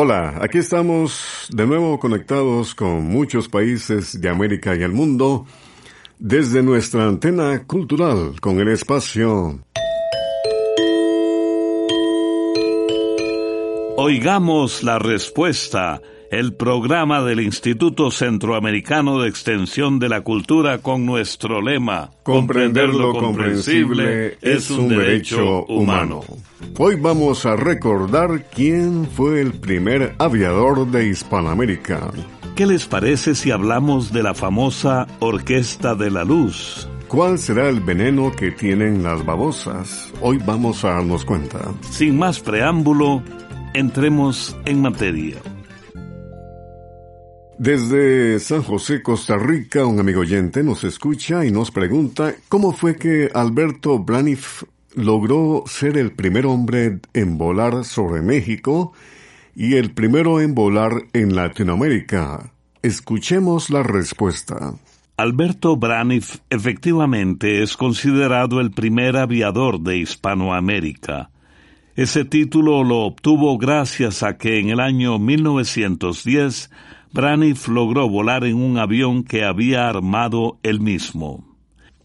[0.00, 5.44] Hola, aquí estamos de nuevo conectados con muchos países de América y el mundo
[6.20, 9.58] desde nuestra antena cultural con el espacio.
[13.96, 21.62] Oigamos la respuesta el programa del Instituto Centroamericano de Extensión de la Cultura con nuestro
[21.62, 26.20] lema Comprender lo comprensible es un derecho humano.
[26.78, 32.10] Hoy vamos a recordar quién fue el primer aviador de Hispanoamérica.
[32.54, 36.88] ¿Qué les parece si hablamos de la famosa Orquesta de la Luz?
[37.06, 40.12] ¿Cuál será el veneno que tienen las babosas?
[40.20, 41.72] Hoy vamos a darnos cuenta.
[41.90, 43.22] Sin más preámbulo,
[43.72, 45.36] entremos en materia.
[47.58, 52.94] Desde San José, Costa Rica, un amigo oyente nos escucha y nos pregunta cómo fue
[52.94, 54.62] que Alberto Braniff
[54.94, 58.92] logró ser el primer hombre en volar sobre México
[59.56, 62.52] y el primero en volar en Latinoamérica.
[62.80, 64.74] Escuchemos la respuesta.
[65.16, 71.30] Alberto Braniff efectivamente es considerado el primer aviador de Hispanoamérica.
[71.96, 76.70] Ese título lo obtuvo gracias a que en el año 1910
[77.10, 81.56] Braniff logró volar en un avión que había armado él mismo.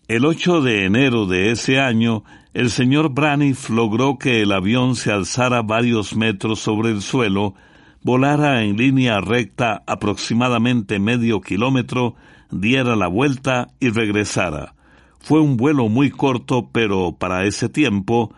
[0.08, 5.12] El 8 de enero de ese año, el señor Braniff logró que el avión se
[5.12, 7.54] alzara varios metros sobre el suelo,
[8.02, 12.16] volara en línea recta aproximadamente medio kilómetro,
[12.50, 14.76] diera la vuelta y regresara.
[15.20, 18.34] Fue un vuelo muy corto, pero para ese tiempo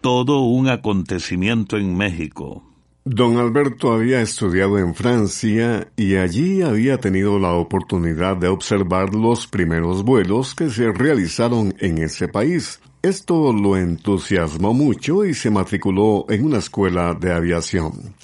[0.00, 2.67] todo un acontecimiento en México.
[3.10, 9.46] Don Alberto había estudiado en Francia y allí había tenido la oportunidad de observar los
[9.46, 12.82] primeros vuelos que se realizaron en ese país.
[13.00, 18.14] Esto lo entusiasmó mucho y se matriculó en una escuela de aviación.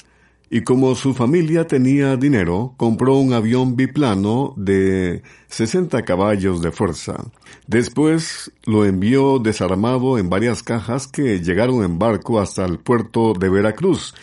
[0.50, 7.24] Y como su familia tenía dinero, compró un avión biplano de 60 caballos de fuerza.
[7.66, 13.48] Después lo envió desarmado en varias cajas que llegaron en barco hasta el puerto de
[13.48, 14.14] Veracruz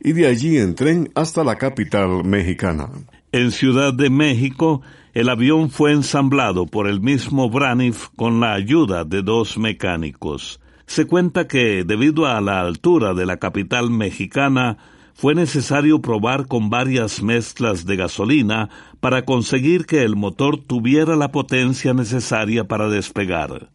[0.00, 2.88] y de allí en tren hasta la capital mexicana.
[3.32, 4.82] En Ciudad de México,
[5.14, 10.60] el avión fue ensamblado por el mismo Braniff con la ayuda de dos mecánicos.
[10.86, 14.78] Se cuenta que, debido a la altura de la capital mexicana,
[15.12, 18.70] fue necesario probar con varias mezclas de gasolina
[19.00, 23.68] para conseguir que el motor tuviera la potencia necesaria para despegar.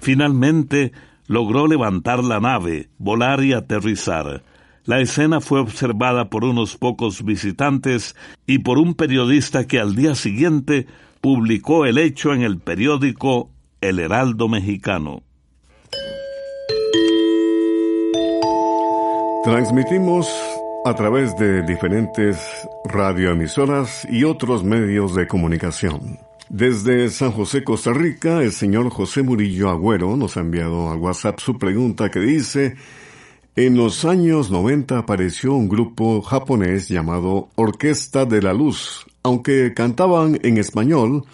[0.00, 0.92] Finalmente,
[1.28, 4.42] logró levantar la nave, volar y aterrizar.
[4.88, 8.16] La escena fue observada por unos pocos visitantes
[8.46, 10.86] y por un periodista que al día siguiente
[11.20, 13.50] publicó el hecho en el periódico
[13.82, 15.20] El Heraldo Mexicano.
[19.44, 20.26] Transmitimos
[20.86, 22.38] a través de diferentes
[22.86, 26.18] radioemisoras y otros medios de comunicación.
[26.48, 31.40] Desde San José, Costa Rica, el señor José Murillo Agüero nos ha enviado al WhatsApp
[31.40, 32.76] su pregunta que dice
[33.66, 39.04] en los años 90 apareció un grupo japonés llamado Orquesta de la Luz.
[39.24, 41.24] Aunque cantaban en español,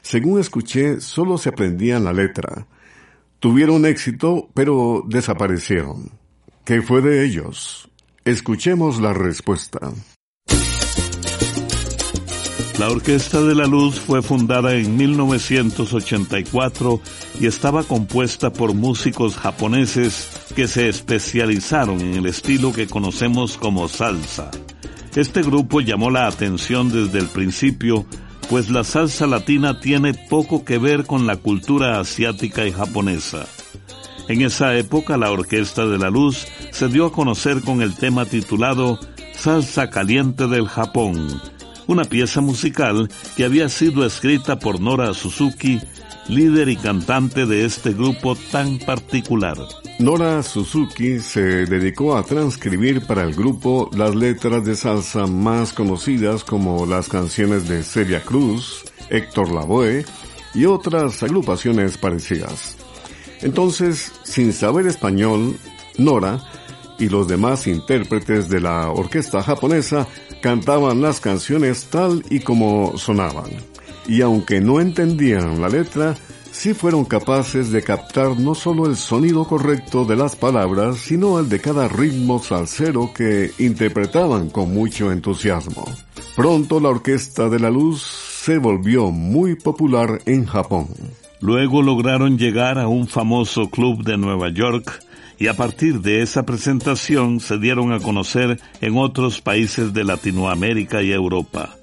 [0.00, 2.66] según escuché, solo se aprendían la letra.
[3.38, 6.10] Tuvieron éxito, pero desaparecieron.
[6.64, 7.90] ¿Qué fue de ellos?
[8.24, 9.92] Escuchemos la respuesta.
[12.78, 17.00] La Orquesta de la Luz fue fundada en 1984
[17.40, 23.86] y estaba compuesta por músicos japoneses que se especializaron en el estilo que conocemos como
[23.86, 24.50] salsa.
[25.14, 28.06] Este grupo llamó la atención desde el principio,
[28.50, 33.46] pues la salsa latina tiene poco que ver con la cultura asiática y japonesa.
[34.26, 38.26] En esa época la Orquesta de la Luz se dio a conocer con el tema
[38.26, 38.98] titulado
[39.32, 41.40] Salsa Caliente del Japón,
[41.86, 45.80] una pieza musical que había sido escrita por Nora Suzuki,
[46.28, 49.56] líder y cantante de este grupo tan particular.
[49.98, 56.42] Nora Suzuki se dedicó a transcribir para el grupo las letras de salsa más conocidas
[56.42, 60.04] como las canciones de Celia Cruz, Héctor Lavoe
[60.54, 62.76] y otras agrupaciones parecidas.
[63.40, 65.56] Entonces, sin saber español,
[65.96, 66.42] Nora
[66.98, 70.06] y los demás intérpretes de la orquesta japonesa
[70.42, 73.50] cantaban las canciones tal y como sonaban.
[74.06, 76.14] Y aunque no entendían la letra,
[76.50, 81.48] sí fueron capaces de captar no solo el sonido correcto de las palabras, sino el
[81.48, 85.84] de cada ritmo salsero que interpretaban con mucho entusiasmo.
[86.36, 90.88] Pronto la Orquesta de la Luz se volvió muy popular en Japón.
[91.40, 95.00] Luego lograron llegar a un famoso club de Nueva York
[95.38, 101.02] y a partir de esa presentación se dieron a conocer en otros países de Latinoamérica
[101.02, 101.76] y Europa.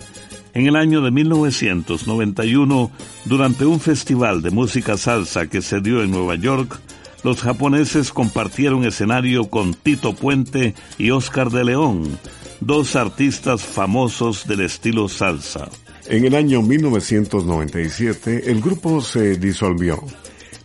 [0.53, 2.91] En el año de 1991,
[3.25, 6.79] durante un festival de música salsa que se dio en Nueva York,
[7.23, 12.19] los japoneses compartieron escenario con Tito Puente y Oscar de León,
[12.59, 15.69] dos artistas famosos del estilo salsa.
[16.07, 20.03] En el año 1997 el grupo se disolvió,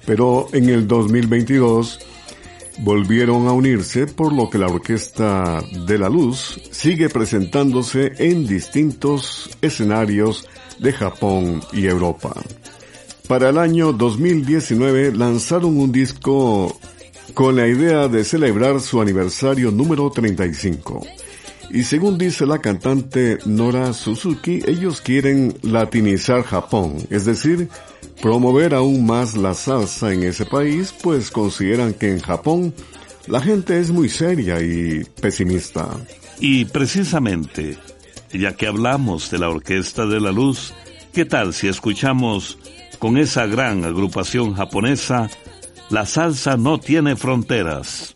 [0.06, 2.00] pero en el 2022
[2.78, 9.50] volvieron a unirse por lo que la Orquesta de la Luz sigue presentándose en distintos
[9.62, 12.34] escenarios de Japón y Europa.
[13.28, 16.78] Para el año 2019 lanzaron un disco
[17.34, 21.04] con la idea de celebrar su aniversario número 35.
[21.70, 27.68] Y según dice la cantante Nora Suzuki, ellos quieren latinizar Japón, es decir,
[28.20, 32.74] promover aún más la salsa en ese país, pues consideran que en Japón
[33.26, 35.88] la gente es muy seria y pesimista.
[36.38, 37.78] Y precisamente,
[38.32, 40.72] ya que hablamos de la Orquesta de la Luz,
[41.12, 42.58] ¿qué tal si escuchamos
[42.98, 45.30] con esa gran agrupación japonesa,
[45.88, 48.15] La salsa no tiene fronteras?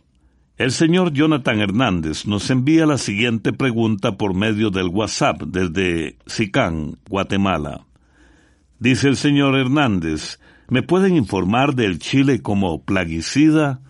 [0.61, 6.99] El señor Jonathan Hernández nos envía la siguiente pregunta por medio del WhatsApp desde Sicán,
[7.09, 7.87] Guatemala.
[8.77, 13.81] Dice el señor Hernández, ¿me pueden informar del chile como plaguicida?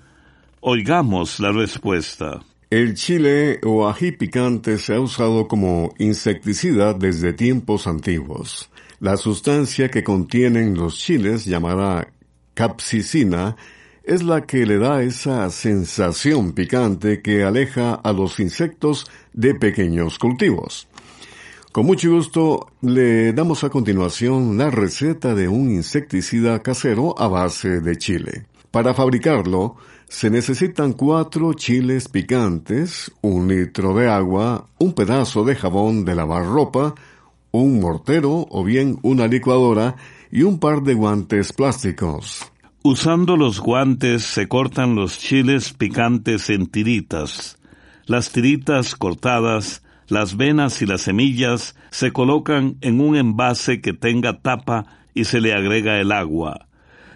[0.61, 2.39] Oigamos la respuesta.
[2.69, 8.71] El chile o ají picante se ha usado como insecticida desde tiempos antiguos.
[9.01, 12.13] La sustancia que contienen los chiles, llamada
[12.53, 13.57] capsicina,
[14.03, 20.17] es la que le da esa sensación picante que aleja a los insectos de pequeños
[20.17, 20.87] cultivos.
[21.71, 27.79] Con mucho gusto le damos a continuación la receta de un insecticida casero a base
[27.79, 28.45] de chile.
[28.71, 29.77] Para fabricarlo,
[30.09, 36.45] se necesitan cuatro chiles picantes, un litro de agua, un pedazo de jabón de lavar
[36.45, 36.93] ropa,
[37.51, 39.95] un mortero o bien una licuadora
[40.31, 42.50] y un par de guantes plásticos.
[42.83, 47.59] Usando los guantes se cortan los chiles picantes en tiritas.
[48.07, 54.41] Las tiritas cortadas, las venas y las semillas se colocan en un envase que tenga
[54.41, 56.69] tapa y se le agrega el agua.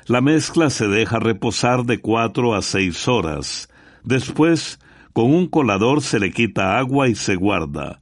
[0.06, 3.68] La mezcla se deja reposar de cuatro a seis horas.
[4.04, 4.80] Después,
[5.14, 8.02] con un colador se le quita agua y se guarda.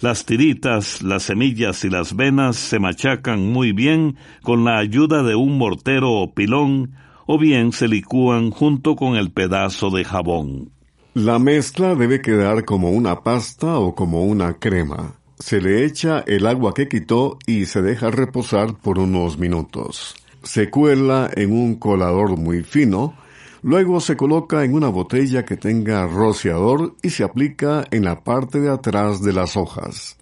[0.00, 5.36] Las tiritas, las semillas y las venas se machacan muy bien con la ayuda de
[5.36, 6.90] un mortero o pilón
[7.26, 10.70] o bien se licúan junto con el pedazo de jabón.
[11.14, 15.14] La mezcla debe quedar como una pasta o como una crema.
[15.38, 20.16] Se le echa el agua que quitó y se deja reposar por unos minutos.
[20.42, 23.14] Se cuela en un colador muy fino,
[23.62, 28.60] luego se coloca en una botella que tenga rociador y se aplica en la parte
[28.60, 30.18] de atrás de las hojas.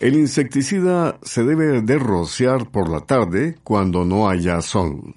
[0.00, 5.14] El insecticida se debe de rociar por la tarde cuando no haya sol.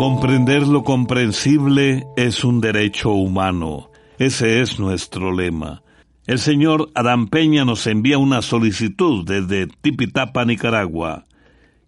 [0.00, 3.90] Comprender lo comprensible es un derecho humano.
[4.18, 5.82] Ese es nuestro lema.
[6.26, 11.26] El señor Adán Peña nos envía una solicitud desde Tipitapa, Nicaragua.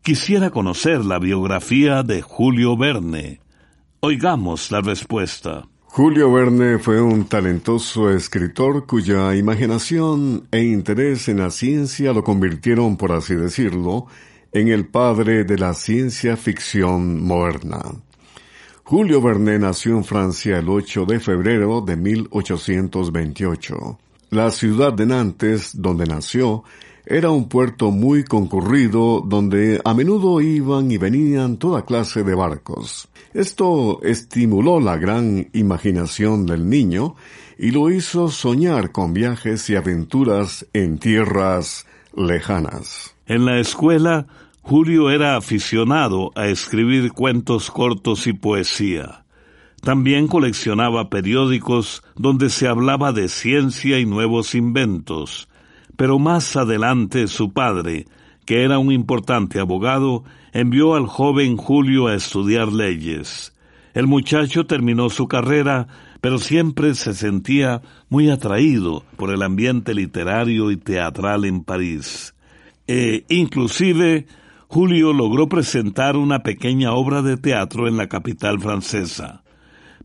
[0.03, 3.41] Quisiera conocer la biografía de Julio Verne.
[4.01, 5.67] Oigamos la respuesta.
[5.85, 12.99] Julio Verne fue un talentoso escritor cuya imaginación e interés en la ciencia lo convirtieron,
[12.99, 14.07] por así decirlo,
[14.53, 17.81] en el padre de la ciencia ficción moderna.
[18.85, 23.99] Julio Verne nació en Francia el 8 de febrero de 1828.
[24.31, 26.65] La ciudad de Nantes, donde nació,
[27.07, 33.09] era un puerto muy concurrido donde a menudo iban y venían toda clase de barcos.
[33.35, 37.17] Esto estimuló la gran imaginación del niño
[37.59, 43.15] y lo hizo soñar con viajes y aventuras en tierras lejanas.
[43.27, 44.27] En la escuela,
[44.65, 49.25] Julio era aficionado a escribir cuentos cortos y poesía.
[49.83, 55.49] También coleccionaba periódicos donde se hablaba de ciencia y nuevos inventos,
[55.97, 58.07] pero más adelante su padre,
[58.47, 63.53] que era un importante abogado, envió al joven Julio a estudiar leyes.
[63.95, 65.89] El muchacho terminó su carrera,
[66.21, 72.35] pero siempre se sentía muy atraído por el ambiente literario y teatral en París.
[72.87, 74.27] E inclusive
[74.73, 79.43] Julio logró presentar una pequeña obra de teatro en la capital francesa,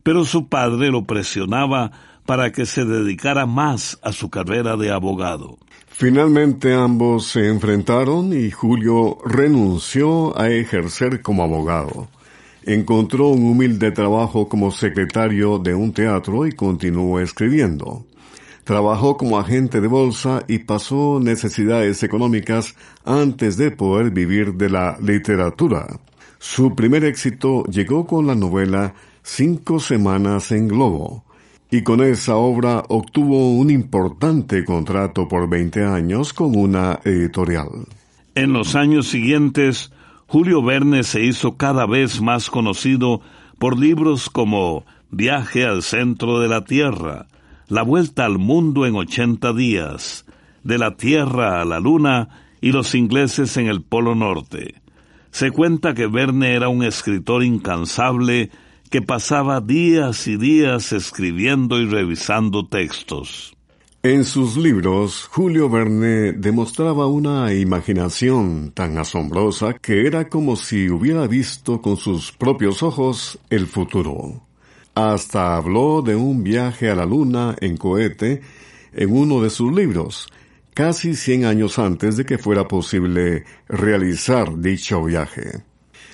[0.02, 1.90] pero su padre lo presionaba
[2.26, 5.56] para que se dedicara más a su carrera de abogado.
[5.86, 12.08] Finalmente ambos se enfrentaron y Julio renunció a ejercer como abogado.
[12.62, 18.04] Encontró un humilde trabajo como secretario de un teatro y continuó escribiendo.
[18.68, 24.98] Trabajó como agente de bolsa y pasó necesidades económicas antes de poder vivir de la
[25.00, 25.86] literatura.
[26.38, 31.24] Su primer éxito llegó con la novela Cinco Semanas en Globo,
[31.70, 37.86] y con esa obra obtuvo un importante contrato por 20 años con una editorial.
[38.34, 39.92] En los años siguientes,
[40.26, 43.22] Julio Verne se hizo cada vez más conocido
[43.58, 47.28] por libros como Viaje al centro de la Tierra,
[47.68, 50.24] la vuelta al mundo en ochenta días,
[50.64, 52.28] de la Tierra a la Luna
[52.60, 54.74] y los ingleses en el Polo Norte.
[55.30, 58.50] Se cuenta que Verne era un escritor incansable
[58.90, 63.54] que pasaba días y días escribiendo y revisando textos.
[64.02, 71.26] En sus libros, Julio Verne demostraba una imaginación tan asombrosa que era como si hubiera
[71.26, 74.47] visto con sus propios ojos el futuro.
[74.98, 78.40] Hasta habló de un viaje a la luna en cohete
[78.92, 80.26] en uno de sus libros,
[80.74, 85.62] casi cien años antes de que fuera posible realizar dicho viaje.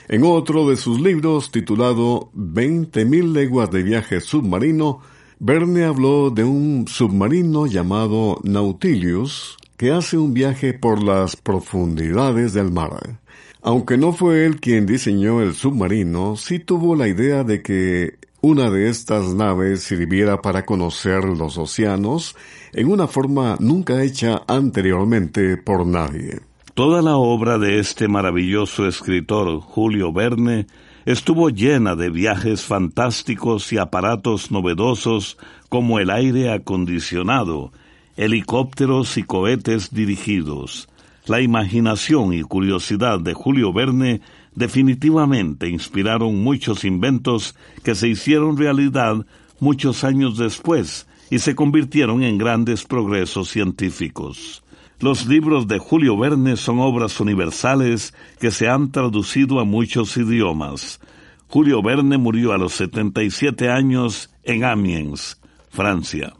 [0.06, 5.00] En otro de sus libros, titulado Veinte mil leguas de viaje submarino,
[5.38, 12.70] Verne habló de un submarino llamado Nautilus que hace un viaje por las profundidades del
[12.70, 13.18] mar.
[13.62, 18.68] Aunque no fue él quien diseñó el submarino, sí tuvo la idea de que una
[18.68, 22.36] de estas naves sirviera para conocer los océanos
[22.74, 26.40] en una forma nunca hecha anteriormente por nadie.
[26.74, 30.66] Toda la obra de este maravilloso escritor Julio Verne
[31.06, 35.38] estuvo llena de viajes fantásticos y aparatos novedosos
[35.70, 37.72] como el aire acondicionado,
[38.18, 40.90] helicópteros y cohetes dirigidos.
[41.26, 44.20] La imaginación y curiosidad de Julio Verne
[44.54, 49.26] definitivamente inspiraron muchos inventos que se hicieron realidad
[49.60, 54.62] muchos años después y se convirtieron en grandes progresos científicos.
[55.00, 61.00] Los libros de Julio Verne son obras universales que se han traducido a muchos idiomas.
[61.48, 66.34] Julio Verne murió a los 77 años en Amiens, Francia.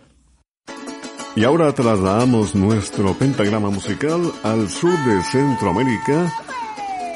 [1.36, 6.32] Y ahora trasladamos nuestro pentagrama musical al sur de Centroamérica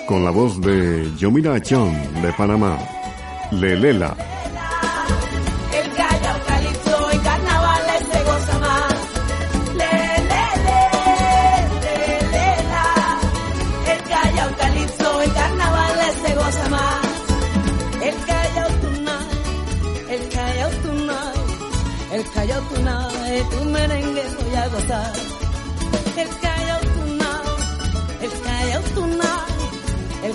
[0.08, 2.78] con la voz de Yomira John de Panamá,
[3.50, 4.37] Lelela.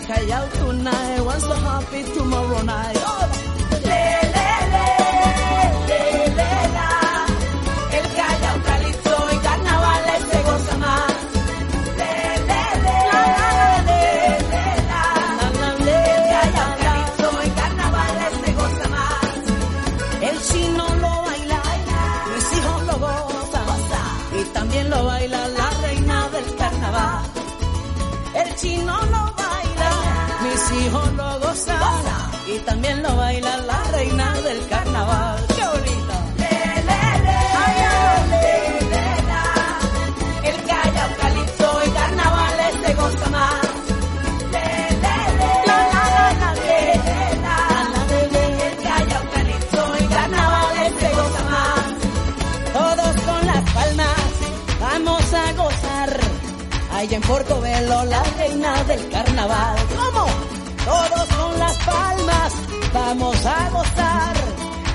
[0.08, 1.24] kaya tunay.
[1.26, 2.98] Once a happy tomorrow night.
[3.00, 3.33] Oh,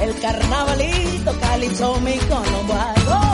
[0.01, 3.28] el carnavalito calipso mi colombo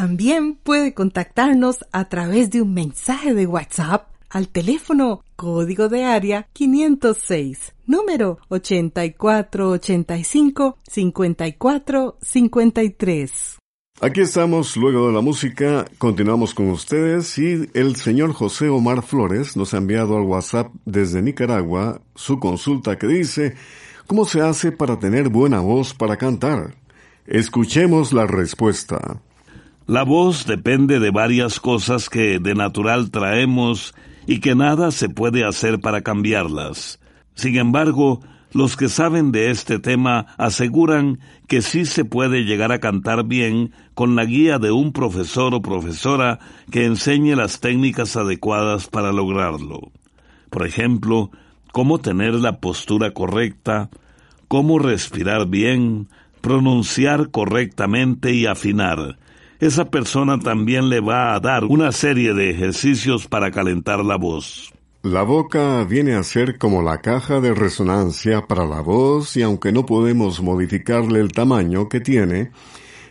[0.00, 6.48] También puede contactarnos a través de un mensaje de WhatsApp al teléfono código de área
[6.54, 13.58] 506, número 8485 5453.
[14.00, 19.54] Aquí estamos, luego de la música, continuamos con ustedes y el señor José Omar Flores
[19.54, 23.54] nos ha enviado al WhatsApp desde Nicaragua su consulta que dice,
[24.06, 26.74] ¿cómo se hace para tener buena voz para cantar?
[27.26, 29.20] Escuchemos la respuesta.
[29.90, 33.92] La voz depende de varias cosas que de natural traemos
[34.24, 37.00] y que nada se puede hacer para cambiarlas.
[37.34, 38.20] Sin embargo,
[38.52, 43.72] los que saben de este tema aseguran que sí se puede llegar a cantar bien
[43.94, 46.38] con la guía de un profesor o profesora
[46.70, 49.90] que enseñe las técnicas adecuadas para lograrlo.
[50.50, 51.32] Por ejemplo,
[51.72, 53.90] cómo tener la postura correcta,
[54.46, 56.06] cómo respirar bien,
[56.40, 59.18] pronunciar correctamente y afinar.
[59.60, 64.72] Esa persona también le va a dar una serie de ejercicios para calentar la voz.
[65.02, 69.70] La boca viene a ser como la caja de resonancia para la voz y aunque
[69.70, 72.52] no podemos modificarle el tamaño que tiene,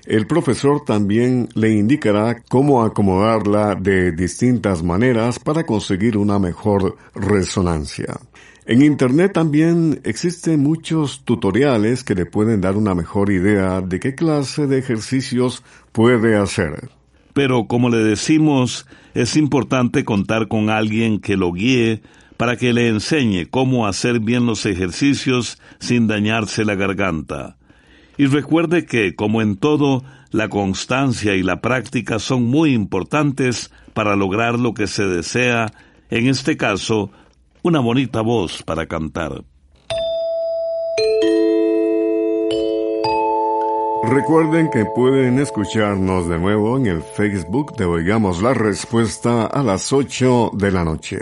[0.10, 8.20] el profesor también le indicará cómo acomodarla de distintas maneras para conseguir una mejor resonancia.
[8.66, 14.16] En Internet también existen muchos tutoriales que le pueden dar una mejor idea de qué
[14.16, 16.90] clase de ejercicios puede hacer.
[17.34, 22.02] Pero como le decimos, es importante contar con alguien que lo guíe
[22.36, 27.59] para que le enseñe cómo hacer bien los ejercicios sin dañarse la garganta.
[28.20, 34.18] Y recuerde que, como en todo, la constancia y la práctica son muy importantes para
[34.18, 35.72] lograr lo que se desea,
[36.10, 37.12] en este caso,
[37.62, 39.46] una bonita voz para cantar.
[44.04, 49.94] Recuerden que pueden escucharnos de nuevo en el Facebook de Oigamos la Respuesta a las
[49.94, 51.20] 8 de la noche.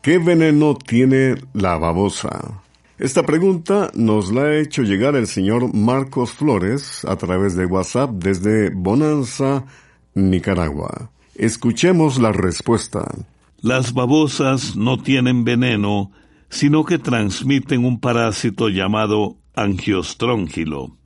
[0.00, 2.62] ¿Qué veneno tiene la babosa?
[2.98, 8.10] Esta pregunta nos la ha hecho llegar el señor Marcos Flores a través de WhatsApp
[8.10, 9.66] desde Bonanza,
[10.14, 11.12] Nicaragua.
[11.36, 13.08] Escuchemos la respuesta.
[13.60, 16.10] Las babosas no tienen veneno,
[16.48, 20.96] sino que transmiten un parásito llamado angiostróngilo.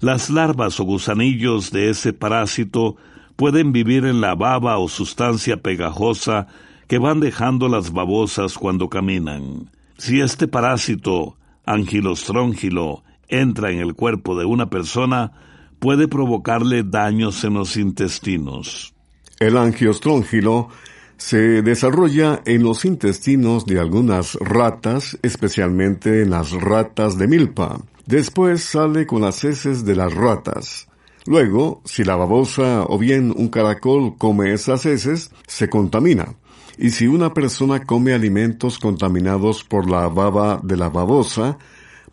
[0.00, 2.96] Las larvas o gusanillos de ese parásito
[3.36, 6.48] pueden vivir en la baba o sustancia pegajosa
[6.88, 9.70] que van dejando las babosas cuando caminan.
[10.02, 15.30] Si este parásito, angilostróngilo, entra en el cuerpo de una persona,
[15.78, 18.96] puede provocarle daños en los intestinos.
[19.38, 20.70] El angiostróngilo
[21.18, 27.80] se desarrolla en los intestinos de algunas ratas, especialmente en las ratas de milpa.
[28.04, 30.88] Después sale con las heces de las ratas.
[31.26, 36.34] Luego, si la babosa o bien un caracol come esas heces, se contamina.
[36.78, 41.58] Y si una persona come alimentos contaminados por la baba de la babosa,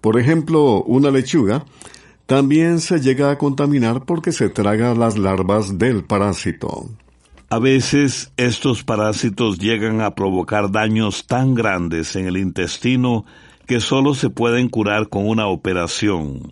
[0.02, 1.66] por ejemplo, una lechuga,
[2.26, 6.90] también se llega a contaminar porque se traga las larvas del parásito.
[7.50, 13.26] A veces estos parásitos llegan a provocar daños tan grandes en el intestino
[13.66, 16.52] que solo se pueden curar con una operación.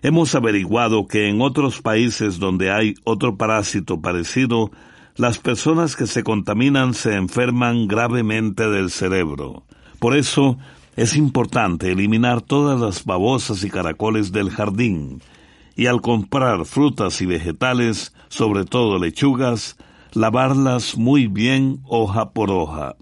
[0.00, 4.70] Hemos averiguado que en otros países donde hay otro parásito parecido,
[5.18, 9.64] las personas que se contaminan se enferman gravemente del cerebro.
[9.98, 10.58] Por eso
[10.94, 15.20] es importante eliminar todas las babosas y caracoles del jardín,
[15.74, 19.76] y al comprar frutas y vegetales, sobre todo lechugas,
[20.12, 22.94] lavarlas muy bien hoja por hoja.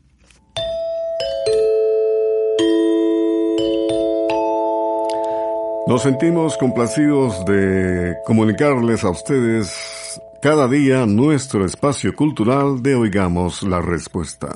[5.87, 10.06] Nos sentimos complacidos de comunicarles a ustedes
[10.43, 14.49] cada día nuestro espacio cultural de Oigamos la Respuesta.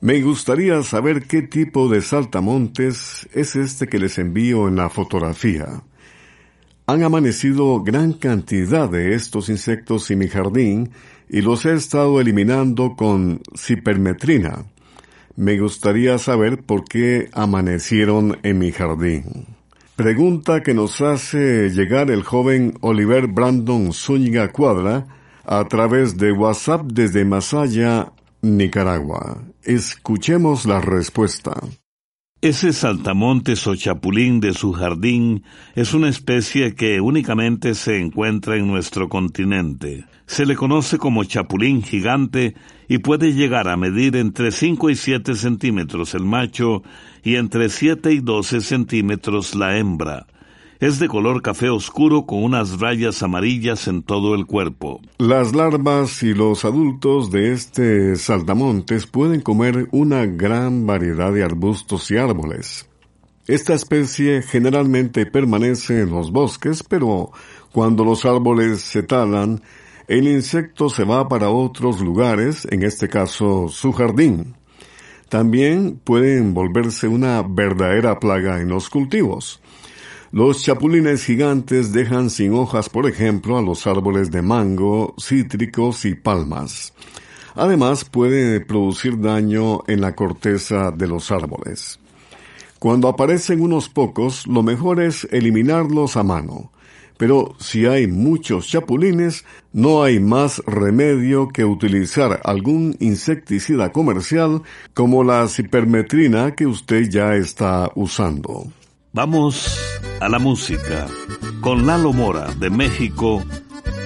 [0.00, 5.82] Me gustaría saber qué tipo de saltamontes es este que les envío en la fotografía.
[6.86, 10.90] Han amanecido gran cantidad de estos insectos en mi jardín
[11.28, 14.66] y los he estado eliminando con cipermetrina.
[15.34, 19.55] Me gustaría saber por qué amanecieron en mi jardín.
[19.96, 25.06] Pregunta que nos hace llegar el joven Oliver Brandon Zúñiga Cuadra
[25.46, 29.42] a través de WhatsApp desde Masaya, Nicaragua.
[29.62, 31.54] Escuchemos la respuesta.
[32.42, 38.66] Ese saltamontes o chapulín de su jardín es una especie que únicamente se encuentra en
[38.66, 40.04] nuestro continente.
[40.26, 42.54] Se le conoce como chapulín gigante
[42.86, 46.82] y puede llegar a medir entre 5 y 7 centímetros el macho
[47.26, 50.28] y entre 7 y 12 centímetros la hembra.
[50.78, 55.00] Es de color café oscuro con unas rayas amarillas en todo el cuerpo.
[55.18, 62.12] Las larvas y los adultos de este saltamontes pueden comer una gran variedad de arbustos
[62.12, 62.88] y árboles.
[63.48, 67.32] Esta especie generalmente permanece en los bosques, pero
[67.72, 69.62] cuando los árboles se talan,
[70.06, 74.54] el insecto se va para otros lugares, en este caso su jardín.
[75.28, 79.60] También pueden volverse una verdadera plaga en los cultivos.
[80.32, 86.14] Los chapulines gigantes dejan sin hojas, por ejemplo, a los árboles de mango, cítricos y
[86.14, 86.92] palmas.
[87.54, 91.98] Además, puede producir daño en la corteza de los árboles.
[92.78, 96.70] Cuando aparecen unos pocos, lo mejor es eliminarlos a mano.
[97.16, 105.24] Pero si hay muchos chapulines, no hay más remedio que utilizar algún insecticida comercial como
[105.24, 108.66] la cipermetrina que usted ya está usando.
[109.12, 109.78] Vamos
[110.20, 111.06] a la música
[111.62, 113.42] con Lalo Mora de México,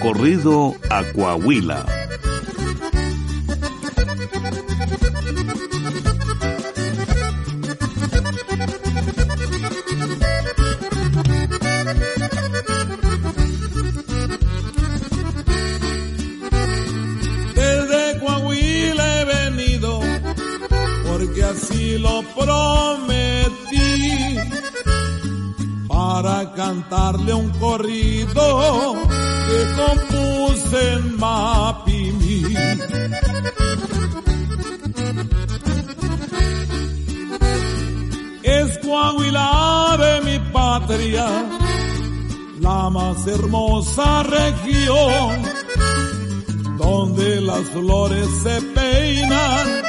[0.01, 1.85] corrido a Coahuila.
[26.91, 28.95] Cantarle un corrido
[29.47, 32.43] que compuse en Mapimí.
[38.43, 41.27] Es Coahuila de mi patria,
[42.61, 45.43] la más hermosa región,
[46.77, 49.83] donde las flores se peinan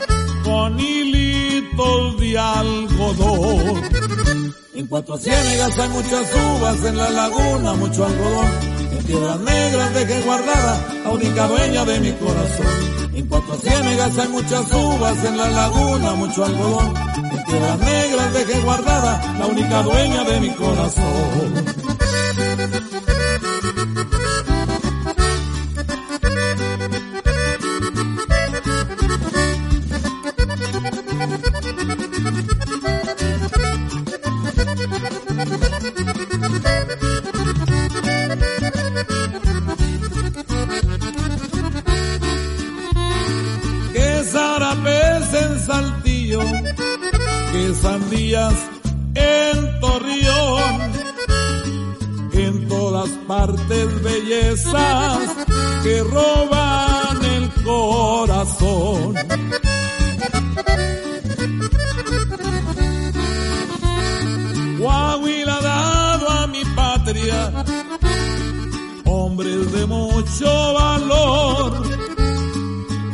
[0.44, 4.11] con hilitos de algodón.
[4.92, 8.46] Cuatro Ciénegas hay muchas uvas, en la laguna mucho algodón.
[8.92, 13.14] En Tierras Negras dejé guardada la única dueña de mi corazón.
[13.14, 16.94] En Cuatro Ciénegas hay muchas uvas, en la laguna mucho algodón.
[17.32, 22.01] En Tierras Negras dejé guardada la única dueña de mi corazón.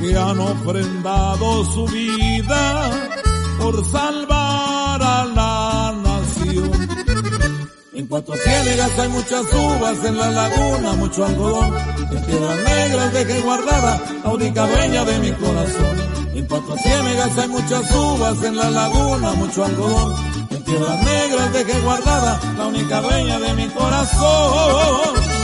[0.07, 2.91] Que han ofrendado su vida
[3.59, 6.71] por salvar a la nación.
[7.93, 11.73] En Cuatro Ciénegas hay muchas uvas, en la laguna mucho algodón.
[12.11, 15.95] En Piedras Negras dejé guardada la única dueña de mi corazón.
[16.35, 20.15] En Cuatro Ciénegas hay muchas uvas, en la laguna mucho algodón.
[20.51, 25.36] En Piedras Negras dejé guardada la única dueña de mi corazón.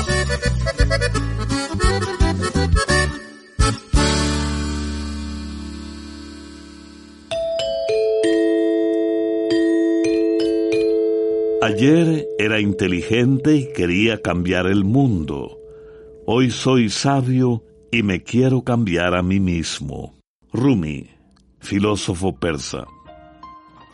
[11.73, 15.57] Ayer era inteligente y quería cambiar el mundo.
[16.27, 20.13] Hoy soy sabio y me quiero cambiar a mí mismo.
[20.51, 21.09] Rumi,
[21.61, 22.85] filósofo persa.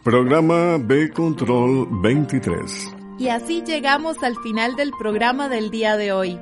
[0.04, 2.96] Programa B Control 23.
[3.18, 6.38] Y así llegamos al final del programa del día de hoy.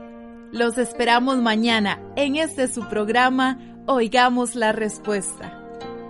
[0.52, 5.57] Los esperamos mañana en este su programa Oigamos la Respuesta.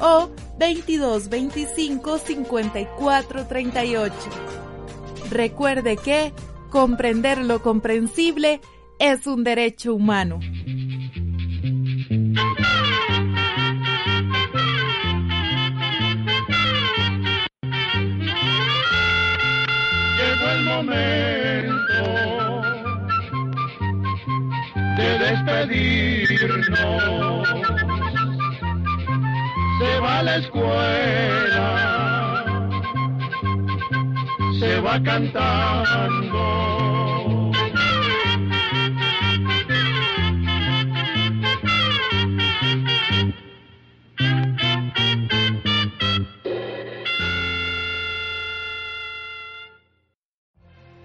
[0.00, 4.14] o 2225 5438.
[5.30, 6.32] Recuerde que
[6.70, 8.60] comprender lo comprensible
[8.98, 10.40] es un derecho humano.
[20.16, 21.78] Llegó el momento
[24.96, 26.68] de despedirnos
[29.78, 31.98] se va a la escuela
[34.58, 36.68] se va cantando.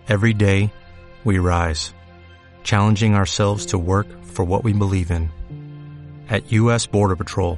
[0.07, 0.71] Every day,
[1.23, 1.93] we rise,
[2.63, 5.31] challenging ourselves to work for what we believe in.
[6.29, 6.85] At U.S.
[6.85, 7.57] Border Patrol,